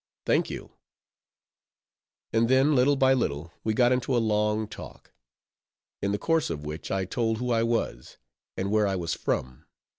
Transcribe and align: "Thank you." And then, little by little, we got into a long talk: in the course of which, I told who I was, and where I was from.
"Thank 0.25 0.49
you." 0.49 0.71
And 2.33 2.49
then, 2.49 2.73
little 2.73 2.95
by 2.95 3.13
little, 3.13 3.53
we 3.63 3.75
got 3.75 3.91
into 3.91 4.17
a 4.17 4.17
long 4.17 4.67
talk: 4.67 5.11
in 6.01 6.11
the 6.11 6.17
course 6.17 6.49
of 6.49 6.65
which, 6.65 6.89
I 6.89 7.05
told 7.05 7.37
who 7.37 7.51
I 7.51 7.61
was, 7.61 8.17
and 8.57 8.71
where 8.71 8.87
I 8.87 8.95
was 8.95 9.13
from. 9.13 9.67